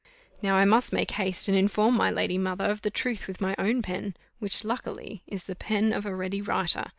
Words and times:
Now 0.41 0.55
I 0.55 0.65
must 0.65 0.91
make 0.91 1.11
haste 1.11 1.47
and 1.47 1.55
inform 1.55 1.93
my 1.95 2.09
lady 2.09 2.39
mother 2.39 2.65
of 2.65 2.81
the 2.81 2.89
truth 2.89 3.27
with 3.27 3.39
my 3.39 3.53
own 3.59 3.83
pen, 3.83 4.15
which 4.39 4.63
luckily 4.63 5.21
is 5.27 5.43
the 5.43 5.55
pen 5.55 5.93
of 5.93 6.07
a 6.07 6.15
ready 6.15 6.41
writer. 6.41 6.85